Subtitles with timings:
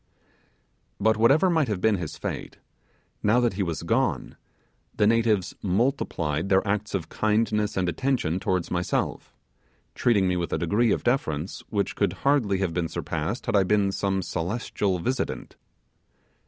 [0.99, 2.57] But whatever might have been his fate,
[3.21, 4.35] now that he was gone
[4.97, 9.35] the natives multiplied their acts of kindness and attention towards myself,
[9.93, 13.61] treating me with a degree of deference which could hardly have been surpassed had I
[13.61, 15.55] been some celestial visitant.